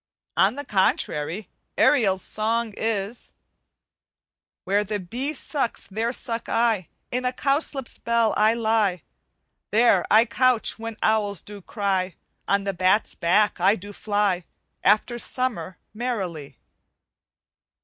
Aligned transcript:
On 0.35 0.55
the 0.55 0.65
contrary, 0.65 1.47
Ariel's 1.77 2.23
song 2.23 2.73
is 2.75 3.33
"Where 4.63 4.83
the 4.83 4.99
bee 4.99 5.31
sucks, 5.35 5.85
there 5.85 6.11
suck 6.11 6.49
I; 6.49 6.87
In 7.11 7.23
a 7.23 7.31
cowslip's 7.31 7.99
bell 7.99 8.33
I 8.35 8.55
lie; 8.55 9.03
There 9.69 10.03
I 10.09 10.25
couch 10.25 10.79
when 10.79 10.97
owls 11.03 11.43
do 11.43 11.61
cry. 11.61 12.15
On 12.47 12.63
the 12.63 12.73
bat's 12.73 13.13
back 13.13 13.59
I 13.59 13.75
do 13.75 13.93
fly, 13.93 14.45
After 14.83 15.19
summer, 15.19 15.77
merrily." 15.93 16.57